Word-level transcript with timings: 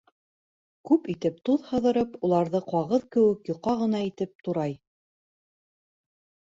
Күп 0.89 1.03
итеп 1.13 1.37
туҙ 1.49 1.67
һыҙырып, 1.73 2.15
уларҙы 2.29 2.63
ҡағыҙ 2.73 3.07
кеүек 3.17 3.53
йоҡа 3.53 3.77
ғына 3.85 4.05
итеп 4.11 4.35
турай. 4.49 4.79